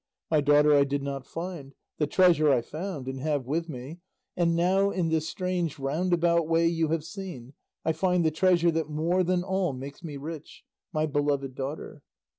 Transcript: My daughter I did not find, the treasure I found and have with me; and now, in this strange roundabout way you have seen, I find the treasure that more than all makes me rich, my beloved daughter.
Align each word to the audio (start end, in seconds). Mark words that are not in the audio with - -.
My 0.31 0.41
daughter 0.41 0.73
I 0.73 0.83
did 0.83 1.03
not 1.03 1.27
find, 1.27 1.75
the 1.99 2.07
treasure 2.07 2.51
I 2.51 2.61
found 2.61 3.07
and 3.07 3.19
have 3.19 3.45
with 3.45 3.69
me; 3.69 3.99
and 4.35 4.55
now, 4.55 4.89
in 4.89 5.09
this 5.09 5.29
strange 5.29 5.77
roundabout 5.77 6.47
way 6.47 6.65
you 6.65 6.87
have 6.87 7.03
seen, 7.03 7.53
I 7.85 7.91
find 7.91 8.25
the 8.25 8.31
treasure 8.31 8.71
that 8.71 8.89
more 8.89 9.23
than 9.23 9.43
all 9.43 9.73
makes 9.73 10.03
me 10.03 10.17
rich, 10.17 10.63
my 10.91 11.05
beloved 11.05 11.53
daughter. 11.53 12.01